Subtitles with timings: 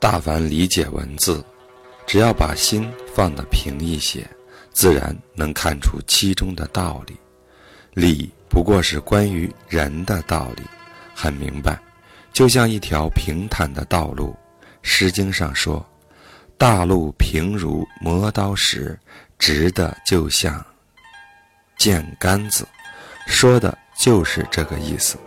[0.00, 1.44] 大凡理解文字，
[2.06, 4.26] 只要把心放得平一些，
[4.72, 7.14] 自然能看出其中的道理。
[7.92, 10.62] 理不过是关于人的道理，
[11.14, 11.78] 很明白，
[12.32, 14.34] 就像一条平坦的道路。
[14.80, 15.86] 《诗经》上说
[16.56, 18.98] ：“大路平如磨刀石，
[19.38, 20.64] 直的就像
[21.76, 22.66] 箭杆子。”
[23.28, 25.18] 说的就是这个意思。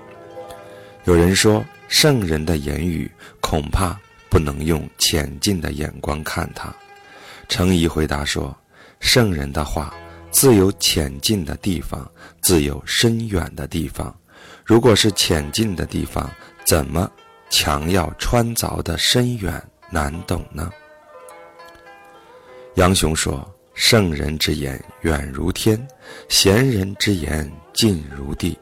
[1.03, 3.09] 有人说，圣人的言语
[3.39, 3.95] 恐怕。
[4.33, 6.73] 不能用浅近的眼光看他，
[7.47, 8.57] 程颐回答说
[8.99, 9.93] ：“圣人的话，
[10.31, 14.11] 自有浅近的地方，自有深远的地方。
[14.65, 16.27] 如果是浅近的地方，
[16.65, 17.07] 怎么
[17.51, 20.71] 强要穿凿的深远难懂呢？”
[22.73, 25.79] 杨雄说：“圣人之言远如天，
[26.27, 28.57] 贤人之言近如地。”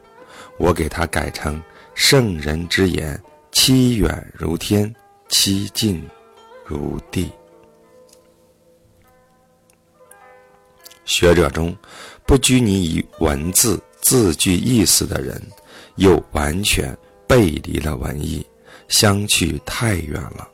[0.60, 1.64] 我给他改成
[1.96, 3.18] ：“圣人之言
[3.54, 4.94] 期远如天。”
[5.32, 6.06] 七近
[6.66, 7.32] 如地。
[11.06, 11.76] 学者中，
[12.26, 15.42] 不拘泥于文字字句意思的人，
[15.96, 18.46] 又完全背离了文艺，
[18.90, 20.48] 相去太远了。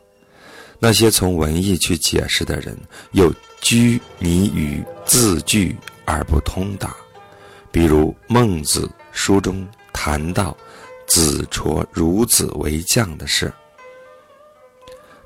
[0.78, 2.78] 那些从文艺去解释的人，
[3.14, 5.76] 又拘泥于字句
[6.06, 6.96] 而不通达。
[7.72, 10.56] 比如孟子书中谈到
[11.08, 13.52] 子卓孺子为将的事。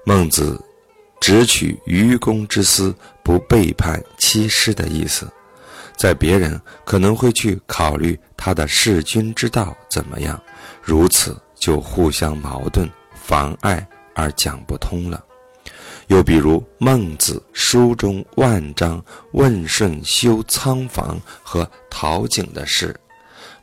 [0.03, 0.59] 孟子
[1.19, 5.31] 只取愚公之私，不背叛妻师的意思，
[5.95, 10.41] 在别人可能会去考虑他的弑君之道怎么样，
[10.81, 15.23] 如此就互相矛盾、妨碍而讲不通了。
[16.07, 19.01] 又比如孟子书中万章
[19.33, 22.99] 问舜修仓房和陶井的事，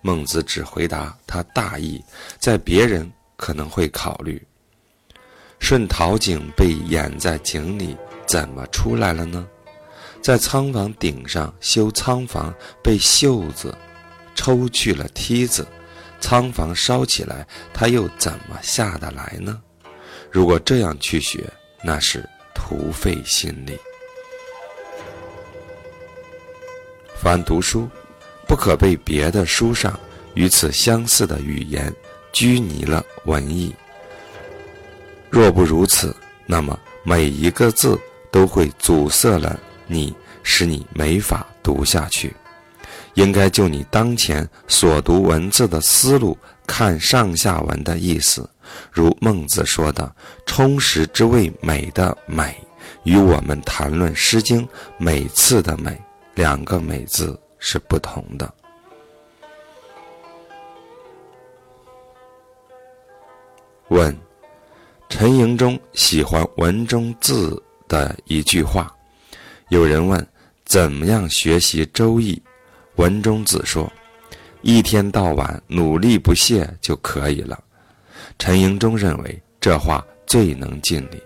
[0.01, 2.01] 孟子只回答他大意，
[2.39, 4.41] 在别人可能会考虑。
[5.59, 9.47] 顺陶井被掩在井里，怎么出来了呢？
[10.23, 13.77] 在仓房顶上修仓房，被袖子
[14.35, 15.67] 抽去了梯子，
[16.21, 19.61] 仓房烧起来，他又怎么下得来呢？
[20.31, 21.45] 如果这样去学，
[21.83, 23.79] 那是徒费心力。
[27.21, 27.89] 凡读书，
[28.47, 29.99] 不可被别的书上
[30.35, 31.93] 与此相似的语言
[32.33, 33.75] 拘泥了文艺。
[35.31, 36.15] 若不如此，
[36.47, 37.99] 那么每一个字
[38.31, 42.35] 都会阻塞了你，使你没法读下去。
[43.15, 48.49] 应该就你当前所读文字的思路看上下文的意思。
[48.93, 50.15] 如孟子说的
[50.47, 52.57] “充实之谓美”的“美”，
[53.03, 54.65] 与我们谈论《诗经》
[54.99, 56.01] 每次的“美”
[56.35, 58.55] 两个“美”字是不同的。
[63.89, 64.28] 问。
[65.09, 68.95] 陈寅忠喜欢文中字的一句话。
[69.69, 70.25] 有人问
[70.65, 72.35] ：“怎么样学习《周易》？”
[72.97, 73.91] 文中子说
[74.61, 77.59] ：“一天到晚努力不懈就可以了。”
[78.39, 81.21] 陈寅忠认为这话最能尽力。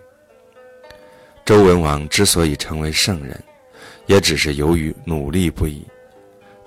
[1.44, 3.38] 周文王之所以成为圣人，
[4.06, 5.84] 也只是由于努力不已。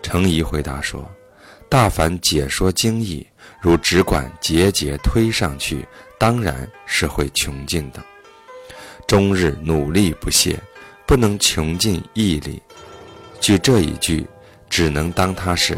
[0.03, 1.09] 程颐回答说
[1.69, 3.25] ：“大凡解说经义，
[3.61, 5.87] 如只管节节推上去。”
[6.17, 8.03] 当然是会穷尽的。
[9.07, 10.59] 终日努力不懈，
[11.05, 12.61] 不能穷尽毅力。
[13.39, 14.25] 据这一句，
[14.69, 15.77] 只能当它是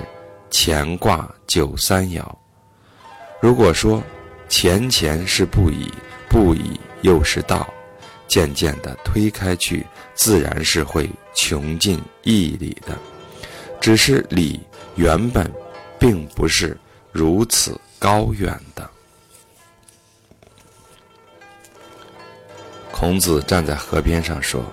[0.51, 2.23] 乾卦九三爻。
[3.41, 4.01] 如果说
[4.49, 5.91] 乾乾是不以，
[6.29, 7.67] 不以又是道，
[8.27, 12.97] 渐渐的推开去，自然是会穷尽毅力的。
[13.81, 14.59] 只是理
[14.95, 15.51] 原本
[15.99, 16.77] 并不是
[17.11, 18.89] 如此高远的。
[22.99, 24.65] 孔子站在河边上说：“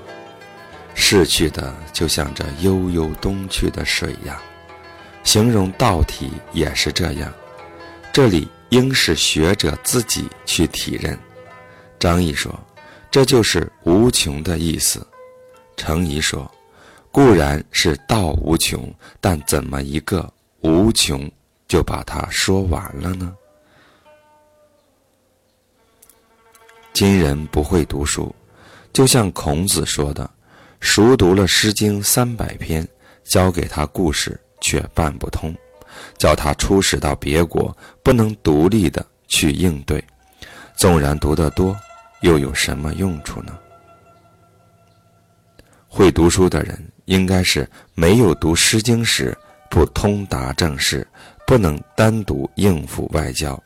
[0.97, 4.41] 逝去的就像这悠悠东去的水呀。”
[5.25, 7.31] 形容道体也是这样。
[8.15, 11.19] 这里应是学者自己去体认。
[11.99, 12.59] 张毅说
[13.13, 15.07] ：“这就是无穷的意思。”
[15.77, 16.51] 程颐说
[17.13, 18.91] ：“固然是道无穷，
[19.21, 21.31] 但怎么一个无穷
[21.69, 23.37] 就把它说完了呢？”
[26.95, 28.33] 今人不会读书，
[28.93, 30.31] 就像孔子说的
[30.79, 32.87] ：“熟读了《诗经》三百篇，
[33.25, 35.53] 教给他故事却办不通；
[36.17, 40.03] 叫他出使到别国，不能独立的去应对。
[40.77, 41.77] 纵然读得多，
[42.21, 43.59] 又有什么用处呢？”
[45.91, 49.37] 会读书的人，应该是没有读《诗经》时
[49.69, 51.05] 不通达政事，
[51.45, 53.61] 不能单独应付外交。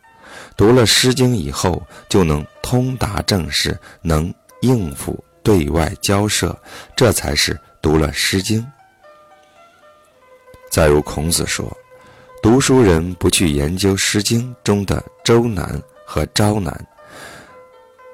[0.57, 6.57] 读了《诗经》以后，就能通达政事，能应付对外交涉，
[6.97, 8.61] 这才是读了《诗经》。
[10.71, 11.65] 再如孔子说
[12.43, 15.65] ：“读书人不去研究《诗经》中的《周南》
[16.05, 16.73] 和《朝南》，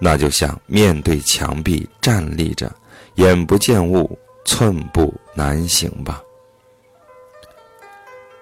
[0.00, 2.70] 那就像面对墙壁站立着，
[3.16, 6.22] 眼不见物，寸步难行吧。”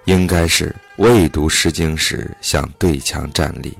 [0.06, 3.77] 应该是未读《诗经》时像对墙站立，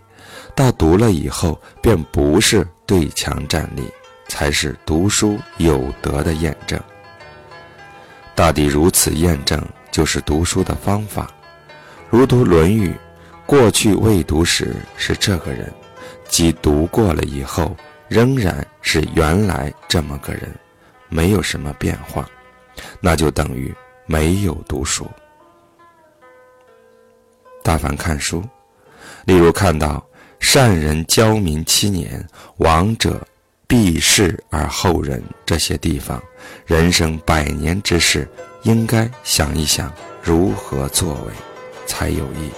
[0.57, 3.89] 到读了以后便不是对墙站立，
[4.27, 6.77] 才是读书有德的验证。
[8.35, 11.31] 大抵如此验证，就是读书的方法。
[12.11, 12.89] 如读《论语》，
[13.47, 15.73] 过去未读时是这个人，
[16.27, 17.77] 即读过了以后，
[18.09, 20.53] 仍然是原来这么个人，
[21.09, 22.29] 没有什么变化，
[22.99, 23.73] 那就等于
[24.07, 25.09] 没有读书。
[27.73, 28.45] 大凡看书，
[29.25, 30.07] 例如看到
[30.39, 32.23] “善人教民七年，
[32.59, 33.27] 亡者
[33.67, 36.23] 必世而后仁”这些地方，
[36.67, 38.29] 人生百年之事，
[38.65, 39.91] 应该想一想
[40.23, 41.33] 如何作为
[41.87, 42.51] 才有益。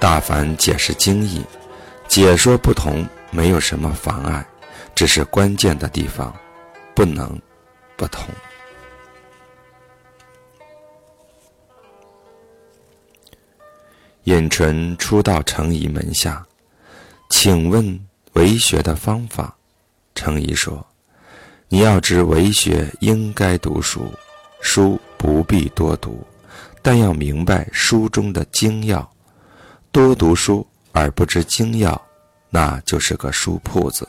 [0.00, 1.44] 大凡解释经义，
[2.08, 4.42] 解说不同没有什么妨碍，
[4.94, 6.34] 只是关键的地方
[6.94, 7.38] 不能
[7.94, 8.24] 不同。
[14.28, 16.46] 尹纯初到程颐门下，
[17.30, 17.98] 请问
[18.34, 19.56] 为学的方法。
[20.14, 20.86] 程颐说
[21.70, 24.12] ：“你要知为学应该读书，
[24.60, 26.22] 书不必多读，
[26.82, 29.10] 但要明白书中的精要。
[29.90, 31.98] 多读书而不知精要，
[32.50, 34.06] 那就是个书铺子。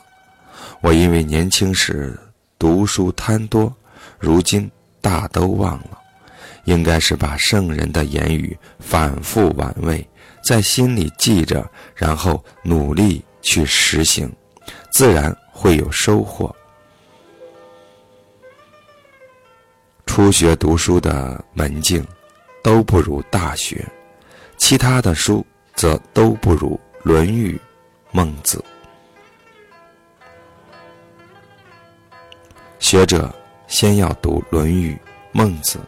[0.82, 2.14] 我因为年轻时
[2.58, 3.74] 读书贪多，
[4.18, 4.70] 如今
[5.00, 5.96] 大都忘了。”
[6.64, 10.06] 应该是把圣人的言语反复玩味，
[10.42, 14.30] 在心里记着，然后努力去实行，
[14.90, 16.54] 自然会有收获。
[20.06, 22.04] 初学读书的门径
[22.62, 23.76] 都不如《大学》，
[24.56, 27.52] 其他的书则都不如《论语》
[28.10, 28.58] 《孟子》。
[32.80, 33.32] 学者
[33.68, 34.94] 先要读《论语》
[35.32, 35.78] 《孟子》。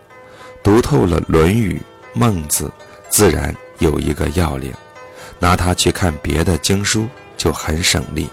[0.62, 1.74] 读透了《论语》
[2.14, 2.66] 《孟子》，
[3.10, 4.72] 自然有一个要领，
[5.38, 8.26] 拿它去看别的经书就很省力。《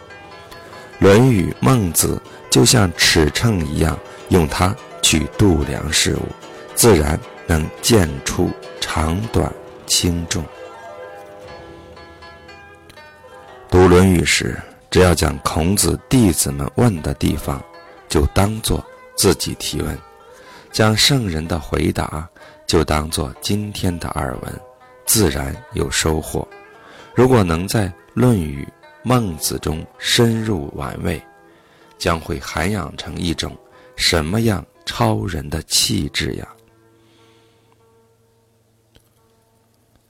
[1.00, 3.98] 论语》《孟子》就像尺秤一样，
[4.30, 6.28] 用它去度量事物，
[6.76, 8.50] 自然能见出
[8.82, 9.52] 长短
[9.88, 10.44] 轻重。
[13.70, 14.60] 读《论语》时，
[14.92, 17.64] 只要将孔子弟子们问的地方，
[18.10, 18.84] 就当做
[19.16, 19.98] 自己提问。
[20.72, 22.28] 将圣人的回答
[22.68, 24.62] 就当做今天的耳闻，
[25.10, 26.48] 自然有收获。
[27.16, 28.64] 如果能在《论语》
[29.02, 31.20] 《孟子》中深入玩味，
[31.98, 33.58] 将会涵养成一种
[33.96, 36.48] 什么样超人的气质呀！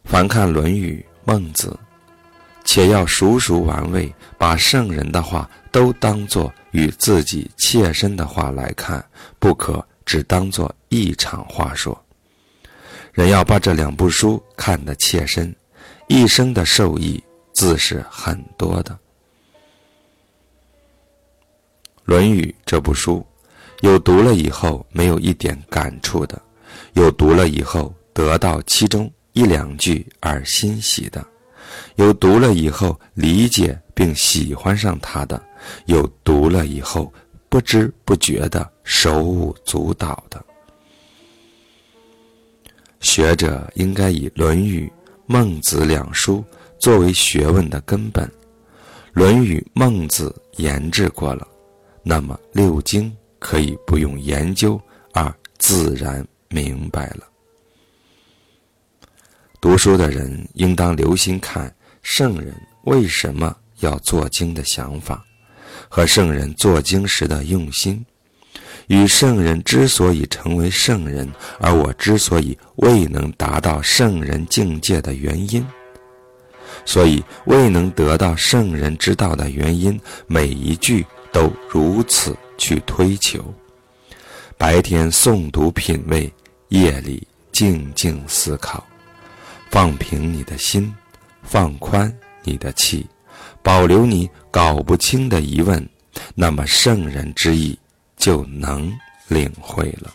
[0.03, 1.69] 凡看《论语》《孟子》，
[2.65, 9.01] 且要熟熟玩味，把圣人的话都当作与自己切身的话来看，
[9.39, 9.81] 不可。
[10.05, 11.95] 只当做一场话说，
[13.11, 15.53] 人要把这两部书看得切身，
[16.07, 17.21] 一生的受益
[17.53, 18.93] 自是很多的。
[22.05, 23.25] 《论语》这部书，
[23.81, 26.41] 有读了以后没有一点感触的，
[26.93, 31.25] 有读了以后得到其中一两句而欣喜的，
[31.95, 35.41] 有读了以后理解并喜欢上它的，
[35.85, 37.11] 有读了以后。
[37.51, 40.39] 不知不觉的手舞足蹈的
[42.99, 44.85] 学者，应该以《论语》
[45.25, 46.43] 《孟子》两书
[46.77, 48.25] 作为学问的根本，
[49.13, 51.47] 《论语》《孟子》研制过了，
[52.03, 54.79] 那么六经可以不用研究
[55.13, 57.25] 而自然明白了。
[59.61, 62.53] 读书的人应当留心看圣人
[62.83, 65.23] 为什么要做经的想法。
[65.87, 68.05] 和圣人作经时的用心，
[68.89, 75.65] 与圣人之所以成为圣人，而我之所以未能达到圣人境界的原因，
[76.85, 83.53] 所以未能得到圣人之道的原因，每一句都如此去推求。
[84.57, 86.31] 白天诵读品味，
[86.69, 88.83] 夜里静静思考，
[89.69, 90.91] 放平你的心，
[91.43, 92.11] 放宽
[92.43, 93.05] 你的气。
[93.61, 95.87] 保留你搞不清的疑问，
[96.33, 97.77] 那么圣人之意
[98.19, 98.95] 就能
[99.27, 100.13] 领会了。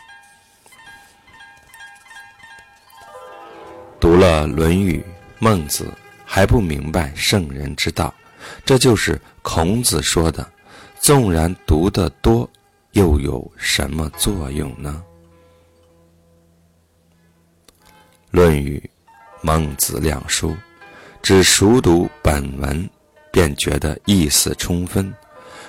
[3.99, 4.99] 读了《论语》
[5.39, 5.85] 《孟子》，
[6.25, 8.15] 还不明白圣人之道，
[8.65, 10.47] 这就是孔子说的
[11.01, 12.49] ：“纵然读得多，
[12.93, 15.03] 又有什么作用呢？”
[18.31, 18.79] 《论语》
[19.41, 20.55] 《孟子》两书，
[21.23, 22.89] 只熟读本文，
[23.33, 25.13] 便觉得意思充分。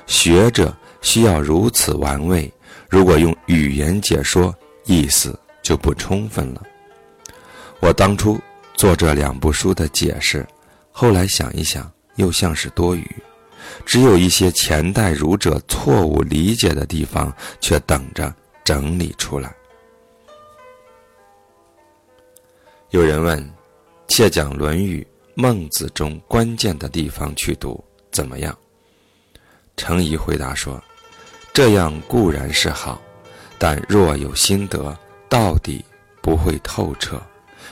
[0.07, 0.75] 学者
[1.05, 2.51] 需要如此玩味，
[2.89, 4.53] 如果用语言解说，
[4.85, 6.63] 意思就不充分了。
[7.79, 8.39] 我当初
[8.73, 10.45] 做这两部书的解释，
[10.91, 13.07] 后来想一想，又像是多余，
[13.85, 17.31] 只有一些前代儒者错误理解的地方，
[17.61, 18.33] 却等着
[18.63, 19.55] 整理出来。
[22.89, 23.53] 有人问
[24.09, 25.01] ：“窃讲《论语》
[25.35, 27.81] 《孟子》中关键的地方去读，
[28.11, 28.57] 怎么样？”
[29.77, 30.81] 程颐回答说
[31.55, 33.01] ：“这样固然是好，
[33.57, 34.93] 但若有心得，
[35.29, 35.85] 到底
[36.21, 37.17] 不会透彻，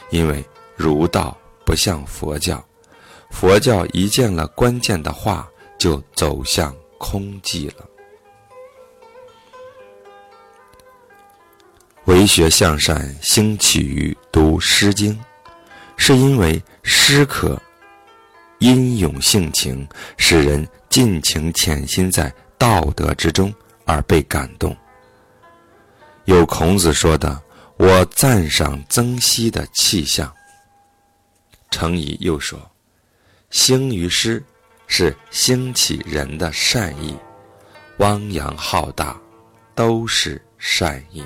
[0.10, 0.42] 因为
[0.78, 2.64] 儒道不像佛教，
[3.30, 5.46] 佛教一见了关键的话，
[5.78, 7.86] 就走向空寂了。
[12.06, 15.14] 为学向善兴起于。”读《诗经》，
[15.98, 17.62] 是因为诗可
[18.60, 19.88] 吟咏性情，
[20.18, 23.54] 使人尽情潜心在道德之中
[23.86, 24.76] 而被感动。
[26.26, 27.42] 有孔子说的
[27.78, 30.34] “我赞赏曾皙的气象”。
[31.70, 32.60] 程颐又说
[33.52, 34.44] ：“兴于诗，
[34.88, 37.18] 是兴起人的善意，
[37.98, 39.20] 汪洋浩大，
[39.76, 41.24] 都是善意。”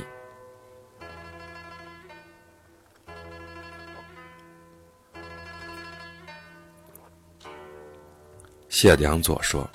[8.70, 9.70] 谢良佐说：“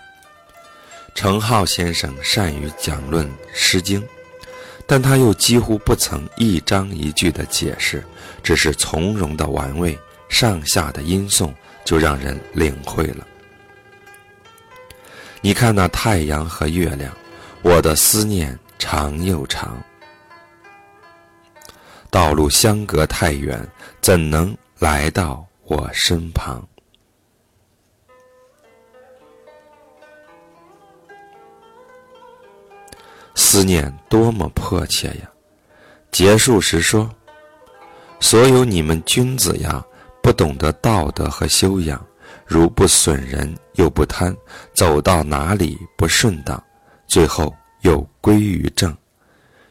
[1.22, 3.24] 程颢先生善于讲论
[3.54, 4.02] 《诗经》，
[4.88, 8.02] 但他又几乎不曾一章一句的解释，
[8.42, 9.96] 只是从容的玩味，
[10.28, 13.24] 上下的音诵，就让人领会了。
[15.40, 17.16] 你看那太阳和月亮，
[17.62, 19.80] 我的思念长又长，
[22.10, 23.64] 道路相隔太远，
[24.00, 26.66] 怎能来到我身旁？”
[33.52, 35.30] 思念多么迫切呀！
[36.10, 37.06] 结束时说
[38.18, 39.84] ：“所有你们君子呀，
[40.22, 42.02] 不懂得道德和修养，
[42.46, 44.34] 如不损人又不贪，
[44.72, 46.64] 走到哪里不顺当，
[47.06, 48.96] 最后又归于正。”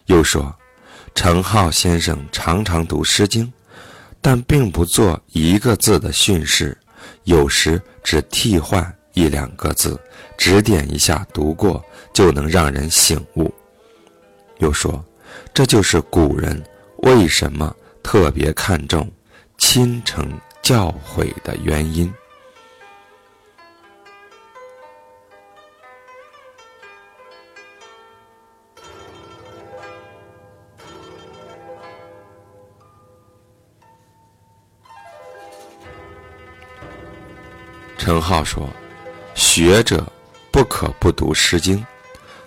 [0.05, 0.55] 又说
[1.15, 3.47] ：“程颢先生常常读《诗经》，
[4.21, 6.77] 但并不做一个字的训示，
[7.23, 9.99] 有时只替换一两个字，
[10.37, 11.83] 指点一下读过。”
[12.13, 13.51] 就能让人醒悟。
[14.61, 15.03] 又说，
[15.55, 16.63] 这就是古人
[16.97, 19.11] 为什么特别看重
[19.57, 22.13] 亲承教诲的原因。
[37.97, 38.69] 陈浩说
[39.33, 40.05] ：“学者
[40.51, 41.77] 不可不读《诗经》。”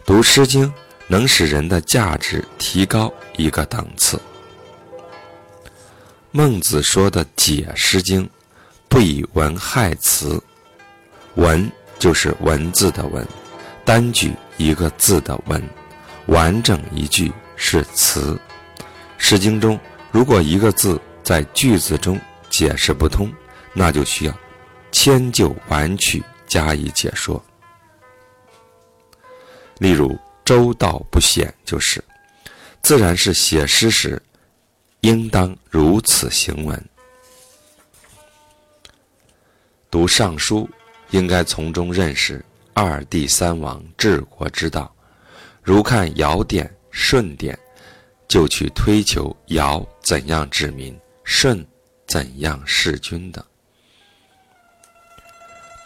[0.05, 0.69] 读《诗经》
[1.07, 4.21] 能使人的价值提高一个档次。
[6.31, 8.25] 孟子说的解《诗经》，
[8.89, 10.43] 不以文害词，
[11.37, 13.27] 文就是文字的文，
[13.85, 15.63] 单举一个字的文，
[16.27, 18.35] 完整一句是词。
[19.17, 19.79] 《诗经》中
[20.11, 22.21] 如果一个字在句子中
[22.51, 23.33] 解释不通，
[23.73, 24.35] 那就需要
[24.91, 27.41] 迁就婉曲加以解说。
[29.79, 32.03] 例如“周道不显”就是，
[32.83, 34.21] 自然是写诗时，
[35.01, 36.85] 应当如此行文。
[39.91, 40.69] 读《尚书》，
[41.17, 44.95] 应该从中认识二帝三王治国之道。
[45.63, 47.55] 如看《尧典》《舜典》，
[48.29, 51.65] 就去推求尧怎样治民，舜
[52.07, 53.41] 怎样事君的。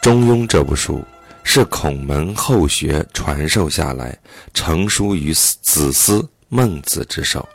[0.03, 1.05] 《中庸》这部书。
[1.51, 4.15] 是孔门后学传授下来，
[4.53, 7.49] 成书于子思孟子之手。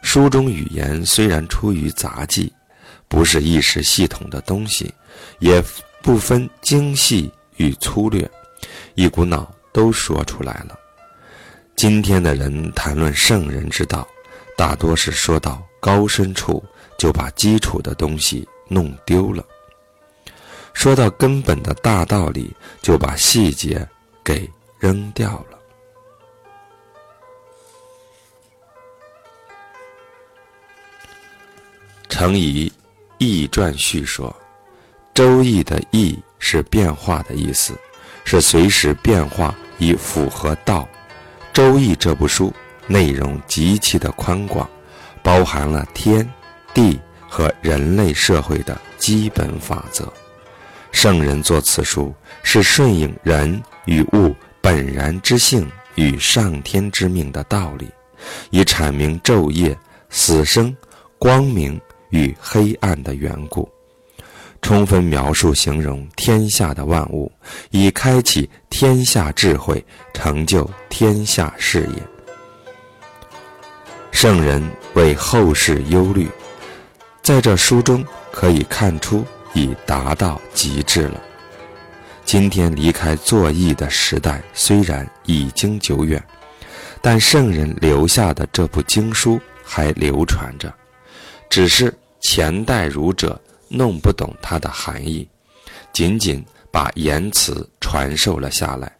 [0.00, 2.52] 书中语言虽然出于杂记，
[3.08, 4.94] 不是一时系统的东西，
[5.40, 5.60] 也
[6.00, 8.30] 不分精细与粗略，
[8.94, 10.78] 一股脑都说出来了。
[11.74, 14.06] 今天的人谈论圣人之道，
[14.56, 16.64] 大多是说到高深处
[16.96, 19.44] 就把基础的东西弄丢了。
[20.72, 23.86] 说到根本的大道理，就把细节
[24.24, 24.48] 给
[24.78, 25.58] 扔掉了。
[32.08, 32.68] 程颐
[33.18, 34.28] 《易传序》说
[35.14, 37.78] ：“《周易》的易是变化的意思，
[38.24, 40.88] 是随时变化以符合道。
[41.52, 42.52] 《周易》这部书
[42.86, 44.68] 内容极其的宽广，
[45.22, 46.28] 包含了天
[46.74, 50.12] 地和人类社会的基本法则。
[50.92, 57.88] 圣人作此书，是顺应人与物本然之性与上天之命的道理，
[58.50, 59.76] 以阐明昼夜、
[60.10, 60.74] 死生、
[61.18, 61.80] 光明
[62.10, 63.68] 与黑暗的缘故，
[64.60, 67.30] 充分描述形容天下的万物，
[67.70, 69.82] 以开启天下智慧，
[70.12, 72.02] 成就天下事业。
[74.10, 74.62] 圣人
[74.94, 76.28] 为后世忧虑，
[77.22, 79.24] 在这书中可以看出。
[79.52, 81.20] 已达到极致了。
[82.24, 86.22] 今天离开作义的时代虽然已经久远，
[87.00, 90.72] 但圣人留下的这部经书还流传着，
[91.48, 95.28] 只是前代儒者弄不懂它的含义，
[95.92, 98.92] 仅仅把言辞传授了下来。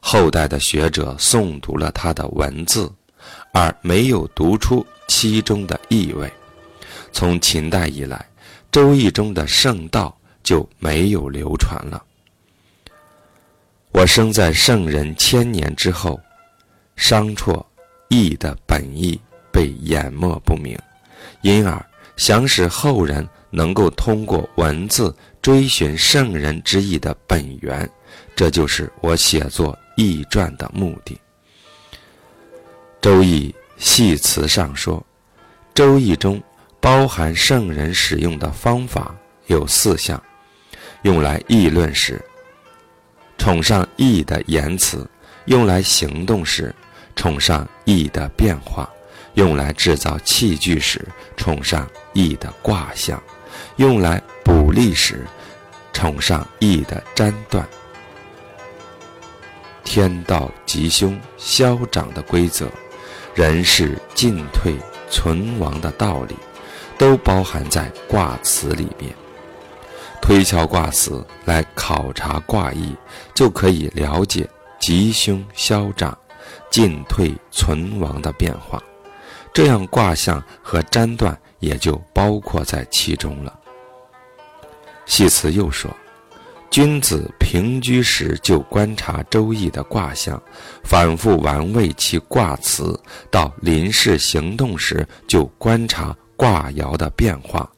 [0.00, 2.90] 后代的学者诵读了他的文字，
[3.52, 6.30] 而没有读出其中的意味。
[7.12, 8.16] 从秦代以来。
[8.72, 12.00] 《周易》中的圣道就没有流传了。
[13.90, 16.20] 我生在圣人千年之后，
[16.94, 17.66] 商辍
[18.08, 20.78] 易的本意被淹没不明，
[21.42, 21.84] 因而
[22.16, 25.12] 想使后人能够通过文字
[25.42, 27.90] 追寻圣人之意的本源，
[28.36, 31.14] 这就是我写作《易传》的目的。
[33.00, 34.96] 《周易》系辞上说，
[35.74, 36.40] 《周易》中。
[36.80, 39.14] 包含圣人使用的方法
[39.46, 40.20] 有四项：
[41.02, 42.20] 用来议论时，
[43.36, 45.06] 崇尚义的言辞；
[45.44, 46.74] 用来行动时，
[47.14, 48.88] 崇尚义的变化；
[49.34, 51.06] 用来制造器具时，
[51.36, 53.18] 崇尚义的卦象；
[53.76, 55.26] 用来补力时，
[55.92, 57.68] 崇尚义的占断。
[59.84, 62.70] 天道吉凶消长的规则，
[63.34, 64.74] 人事进退
[65.10, 66.34] 存亡的道理。
[67.00, 69.10] 都包含在卦辞里面。
[70.20, 72.94] 推敲卦辞来考察卦意，
[73.32, 74.46] 就可以了解
[74.78, 76.16] 吉凶消长、
[76.70, 78.82] 进退存亡的变化。
[79.50, 83.58] 这样卦象和占断也就包括在其中了。
[85.06, 85.90] 系辞又说
[86.70, 90.40] ：“君子平居时就观察周易的卦象，
[90.84, 92.94] 反复玩味其卦辞；
[93.30, 97.70] 到临事行动时就观察。”卦爻的变化，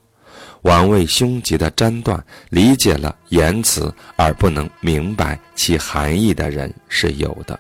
[0.61, 7.59] 玩味凶吉的占断，理解了言辞而不能明白其含义的人是有的，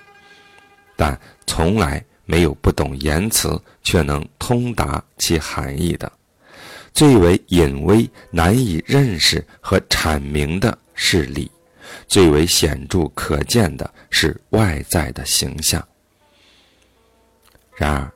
[0.94, 6.10] 但从来没有不懂言辞却能通达其含义的。
[6.94, 11.50] 最为隐微难以认识和阐明的是理，
[12.06, 15.84] 最为显著可见的是外在的形象。
[17.74, 18.08] 然而，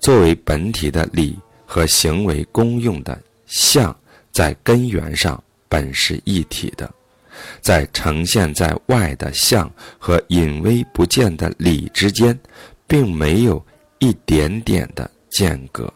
[0.00, 1.38] 作为本体的理。
[1.74, 3.92] 和行为公用的相，
[4.30, 6.88] 在根源上本是一体的，
[7.60, 12.38] 在呈现在外的相和隐微不见的理之间，
[12.86, 13.60] 并没有
[13.98, 15.92] 一点点的间隔。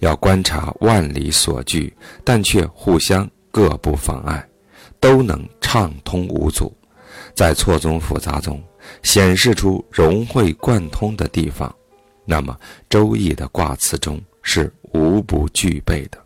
[0.00, 1.90] 要观察万里所具，
[2.22, 4.46] 但却互相各不妨碍，
[5.00, 6.70] 都能畅通无阻，
[7.34, 8.62] 在错综复杂中
[9.02, 11.74] 显示出融会贯通的地方。
[12.24, 12.56] 那么，
[12.88, 16.18] 《周易》的卦辞中是无不具备的。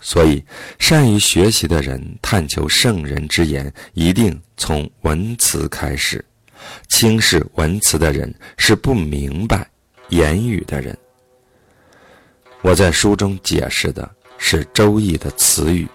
[0.00, 0.44] 所以，
[0.78, 6.20] 善于学习的人探求圣人之言，一定从文辞开始；
[6.88, 9.68] 轻视文辞的人是不明白
[10.10, 10.96] 言语的人。
[12.62, 14.08] 我在书中解释的
[14.38, 15.88] 是《周易》的词语，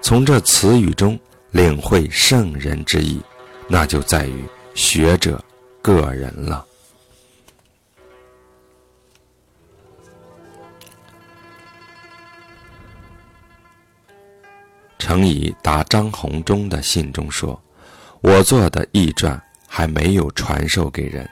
[0.00, 1.18] 从这词语中
[1.50, 3.20] 领会圣人之意，
[3.68, 5.44] 那就在于学者
[5.82, 6.64] 个人了。
[15.00, 17.60] 程颐答张弘中的信中说
[18.20, 21.28] ：“我做的易传还没有传授给人，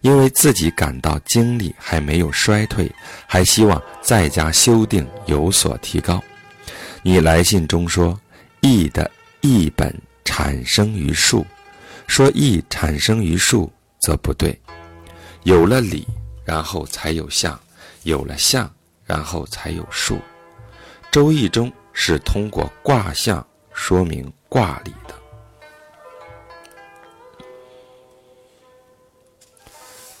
[0.00, 2.90] 因为自己感到精力还没有衰退，
[3.26, 6.22] 还希望在家修订有所提高。
[7.02, 8.18] 你来信中说
[8.60, 11.44] 易的易本产生于术，
[12.06, 14.58] 说易产生于术则不对。
[15.42, 16.06] 有了理，
[16.44, 17.52] 然后才有象；
[18.04, 18.72] 有了象，
[19.04, 20.18] 然后才有术。
[21.10, 25.14] 周易中。”是通过卦象说明卦理的。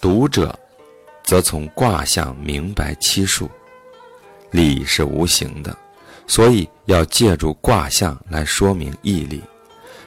[0.00, 0.58] 读者
[1.22, 3.48] 则从卦象明白七数。
[4.50, 5.74] 理是无形的，
[6.26, 9.40] 所以要借助卦象来说明义理。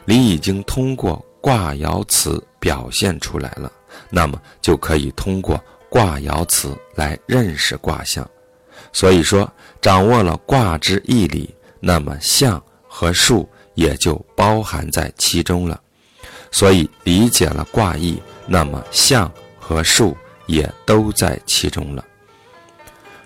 [0.03, 3.71] 理已经通过卦爻辞表现出来了，
[4.09, 5.57] 那么就可以通过
[5.89, 8.29] 卦爻辞来认识卦象。
[8.91, 9.49] 所以说，
[9.81, 15.81] 掌握了卦之义理，那么象和数也就包含在其中了。
[16.51, 20.15] 所以理解了卦意，那么象和数
[20.45, 22.05] 也都在其中了。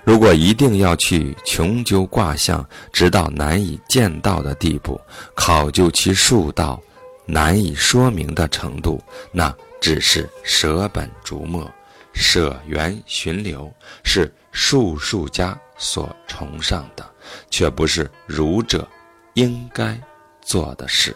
[0.03, 2.63] 如果一定要去穷究卦象，
[2.93, 5.01] 直到难以见到的地步，
[5.33, 6.79] 考究其数到
[7.25, 11.67] 难以说明的程度，那只是舍本逐末、
[12.13, 17.03] 舍源寻流，是术数家所崇尚的，
[17.49, 18.87] 却不是儒者
[19.33, 19.99] 应该
[20.41, 21.15] 做的事。